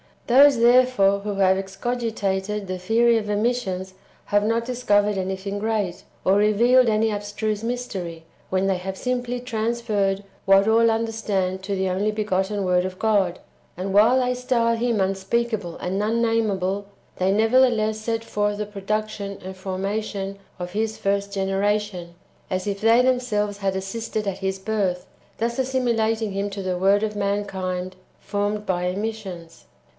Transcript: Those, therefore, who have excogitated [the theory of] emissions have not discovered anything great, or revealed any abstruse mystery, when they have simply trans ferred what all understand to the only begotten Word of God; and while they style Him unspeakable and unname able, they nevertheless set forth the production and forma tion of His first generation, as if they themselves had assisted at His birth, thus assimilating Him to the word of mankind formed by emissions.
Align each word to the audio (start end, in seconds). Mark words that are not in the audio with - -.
Those, 0.25 0.59
therefore, 0.61 1.19
who 1.19 1.35
have 1.35 1.57
excogitated 1.57 2.65
[the 2.65 2.79
theory 2.79 3.17
of] 3.17 3.29
emissions 3.29 3.93
have 4.27 4.45
not 4.45 4.65
discovered 4.65 5.17
anything 5.17 5.59
great, 5.59 6.03
or 6.25 6.37
revealed 6.37 6.87
any 6.87 7.11
abstruse 7.11 7.63
mystery, 7.63 8.23
when 8.49 8.65
they 8.65 8.77
have 8.77 8.97
simply 8.97 9.39
trans 9.41 9.79
ferred 9.81 10.23
what 10.45 10.67
all 10.67 10.89
understand 10.89 11.61
to 11.63 11.75
the 11.75 11.89
only 11.89 12.11
begotten 12.11 12.63
Word 12.65 12.83
of 12.85 12.97
God; 12.97 13.39
and 13.77 13.93
while 13.93 14.21
they 14.21 14.33
style 14.33 14.75
Him 14.75 15.01
unspeakable 15.01 15.75
and 15.77 16.01
unname 16.01 16.51
able, 16.51 16.85
they 17.17 17.31
nevertheless 17.31 17.99
set 17.99 18.23
forth 18.23 18.57
the 18.57 18.65
production 18.65 19.37
and 19.43 19.55
forma 19.55 20.01
tion 20.01 20.39
of 20.57 20.71
His 20.71 20.97
first 20.97 21.31
generation, 21.33 22.15
as 22.49 22.65
if 22.65 22.79
they 22.81 23.01
themselves 23.01 23.57
had 23.57 23.75
assisted 23.75 24.25
at 24.27 24.39
His 24.39 24.57
birth, 24.59 25.05
thus 25.39 25.59
assimilating 25.59 26.31
Him 26.31 26.49
to 26.51 26.63
the 26.63 26.77
word 26.77 27.03
of 27.03 27.15
mankind 27.17 27.97
formed 28.19 28.65
by 28.65 28.85
emissions. 28.85 29.65